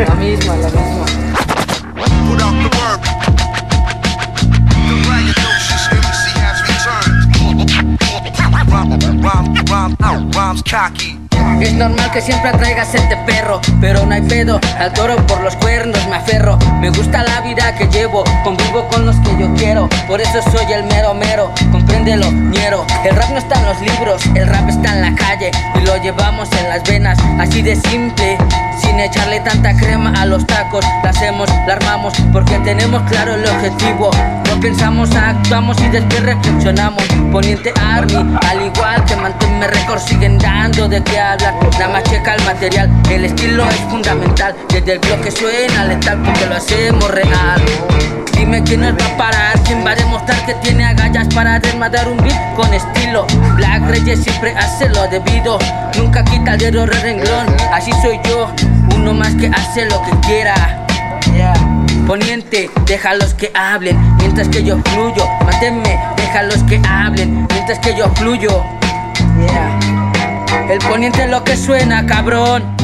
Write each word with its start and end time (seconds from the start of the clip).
La 0.00 0.14
misma, 0.14 0.56
la 0.56 0.68
misma. 0.68 1.04
Es 11.60 11.74
normal 11.74 12.10
que 12.12 12.22
siempre 12.22 12.48
atraiga 12.48 12.84
sed 12.86 13.00
de 13.00 13.14
este 13.14 13.16
perro, 13.26 13.60
pero 13.80 14.06
no 14.06 14.14
hay 14.14 14.22
pedo, 14.22 14.58
al 14.78 14.90
toro 14.94 15.16
por 15.26 15.42
los 15.42 15.54
cuernos 15.56 15.98
me 16.08 16.16
aferro. 16.16 16.58
Me 16.80 16.88
gusta 16.88 17.22
la 17.22 17.42
vida 17.42 17.74
que 17.76 17.86
llevo, 17.88 18.24
convivo 18.42 18.88
con 18.88 19.04
los 19.04 19.16
que 19.16 19.36
yo 19.38 19.52
quiero, 19.54 19.86
por 20.08 20.22
eso 20.22 20.40
soy 20.50 20.72
el 20.72 20.84
mero 20.84 21.12
mero, 21.12 21.52
compréndelo, 21.70 22.32
ñero. 22.32 22.86
El 23.04 23.14
rap 23.16 23.30
no 23.30 23.38
está 23.38 23.58
en 23.60 23.66
los 23.66 23.80
libros, 23.82 24.22
el 24.34 24.46
rap 24.46 24.66
está 24.68 24.94
en 24.94 25.02
la 25.02 25.14
calle 25.14 25.50
y 25.74 25.80
lo 25.84 25.96
llevamos 25.98 26.48
en 26.52 26.70
las 26.70 26.82
venas, 26.84 27.18
así 27.38 27.60
de 27.60 27.76
simple. 27.76 28.38
Sin 28.80 28.98
echarle 28.98 29.40
tanta 29.40 29.76
crema 29.76 30.12
a 30.20 30.26
los 30.26 30.46
tacos, 30.46 30.84
la 31.02 31.10
hacemos, 31.10 31.48
la 31.66 31.74
armamos, 31.74 32.14
porque 32.32 32.58
tenemos 32.60 33.02
claro 33.02 33.34
el 33.34 33.44
objetivo. 33.46 34.10
No 34.48 34.60
pensamos, 34.60 35.10
actuamos 35.14 35.78
y 35.80 35.88
después 35.88 36.22
reflexionamos. 36.22 37.02
Poniente 37.30 37.72
Army, 37.80 38.14
al 38.48 38.62
igual 38.62 39.04
que 39.04 39.16
manténme 39.16 39.66
récord, 39.68 40.00
siguen 40.00 40.38
dando 40.38 40.88
de 40.88 41.02
qué 41.02 41.18
hablar. 41.18 41.54
Nada 41.72 41.88
más 41.88 42.02
checa 42.04 42.34
el 42.34 42.44
material, 42.44 42.90
el 43.10 43.24
estilo 43.26 43.68
es 43.68 43.76
fundamental. 43.90 44.54
Desde 44.68 44.92
el 44.94 44.98
bloque 44.98 45.30
suena 45.30 45.84
letal 45.84 46.22
porque 46.22 46.46
lo 46.46 46.54
hacemos 46.56 47.10
real. 47.10 47.62
Dime 48.32 48.62
quién 48.62 48.80
nos 48.80 48.94
va 48.94 49.16
tiene 50.62 50.84
agallas 50.84 51.26
para 51.34 51.58
desmadrar 51.58 52.08
un 52.08 52.16
beat 52.18 52.54
con 52.54 52.72
estilo 52.72 53.26
Black 53.56 53.82
Reyes 53.88 54.22
siempre 54.22 54.54
hace 54.56 54.88
lo 54.88 55.08
debido 55.08 55.58
Nunca 55.96 56.22
quita 56.24 56.54
el 56.54 56.58
dedo 56.58 56.86
renglón 56.86 57.46
Así 57.72 57.90
soy 58.02 58.20
yo, 58.24 58.52
uno 58.94 59.14
más 59.14 59.34
que 59.36 59.48
hace 59.48 59.86
lo 59.86 60.02
que 60.02 60.10
quiera 60.26 60.54
Poniente, 62.06 62.70
déjalos 62.86 63.34
que 63.34 63.50
hablen 63.54 63.98
Mientras 64.18 64.48
que 64.48 64.62
yo 64.62 64.78
fluyo 64.84 65.24
Mátenme, 65.44 65.98
déjalos 66.16 66.62
que 66.64 66.80
hablen 66.88 67.46
Mientras 67.50 67.78
que 67.78 67.96
yo 67.96 68.08
fluyo 68.16 68.62
El 70.68 70.78
poniente 70.80 71.24
es 71.24 71.30
lo 71.30 71.42
que 71.42 71.56
suena, 71.56 72.04
cabrón 72.06 72.80